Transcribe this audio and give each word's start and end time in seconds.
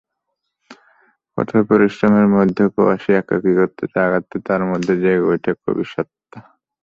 কঠোর 1.37 1.61
পরিশ্রমের 1.69 2.27
মধ্যেও 2.35 2.67
প্রবাসে 2.75 3.11
একাকিত্ব 3.15 3.59
কাটাতে 3.93 4.35
তাঁর 4.47 4.61
মধ্যে 4.71 4.93
জেগে 5.01 5.27
ওঠে 5.27 5.51
কবি 5.61 5.85
সত্তা। 5.93 6.39